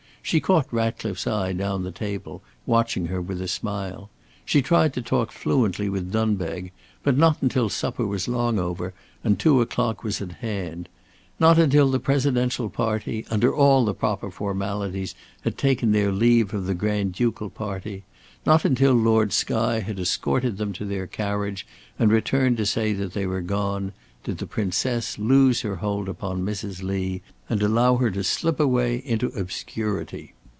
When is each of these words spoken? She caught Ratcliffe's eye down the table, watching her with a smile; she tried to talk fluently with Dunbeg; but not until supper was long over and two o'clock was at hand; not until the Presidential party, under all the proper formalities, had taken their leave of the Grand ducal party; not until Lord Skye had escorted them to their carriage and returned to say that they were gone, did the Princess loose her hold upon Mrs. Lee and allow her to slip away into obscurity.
She 0.23 0.39
caught 0.39 0.67
Ratcliffe's 0.71 1.25
eye 1.25 1.51
down 1.51 1.81
the 1.83 1.91
table, 1.91 2.43
watching 2.67 3.07
her 3.07 3.19
with 3.19 3.41
a 3.41 3.47
smile; 3.47 4.11
she 4.45 4.61
tried 4.61 4.93
to 4.93 5.01
talk 5.01 5.31
fluently 5.31 5.89
with 5.89 6.11
Dunbeg; 6.11 6.71
but 7.01 7.17
not 7.17 7.41
until 7.41 7.69
supper 7.69 8.05
was 8.05 8.27
long 8.27 8.59
over 8.59 8.93
and 9.23 9.37
two 9.39 9.61
o'clock 9.61 10.03
was 10.03 10.21
at 10.21 10.33
hand; 10.33 10.89
not 11.39 11.57
until 11.57 11.89
the 11.89 11.99
Presidential 11.99 12.69
party, 12.69 13.25
under 13.31 13.53
all 13.53 13.83
the 13.83 13.95
proper 13.95 14.29
formalities, 14.29 15.15
had 15.41 15.57
taken 15.57 15.91
their 15.91 16.11
leave 16.11 16.53
of 16.53 16.67
the 16.67 16.75
Grand 16.75 17.13
ducal 17.13 17.49
party; 17.49 18.03
not 18.45 18.63
until 18.63 18.93
Lord 18.93 19.33
Skye 19.33 19.79
had 19.79 19.99
escorted 19.99 20.57
them 20.57 20.71
to 20.73 20.85
their 20.85 21.07
carriage 21.07 21.65
and 21.97 22.11
returned 22.11 22.57
to 22.57 22.65
say 22.65 22.93
that 22.93 23.13
they 23.13 23.25
were 23.25 23.41
gone, 23.41 23.91
did 24.23 24.37
the 24.37 24.45
Princess 24.45 25.17
loose 25.17 25.61
her 25.61 25.77
hold 25.77 26.07
upon 26.07 26.45
Mrs. 26.45 26.83
Lee 26.83 27.23
and 27.49 27.63
allow 27.63 27.95
her 27.97 28.11
to 28.11 28.23
slip 28.23 28.59
away 28.59 28.97
into 28.97 29.27
obscurity. 29.29 30.35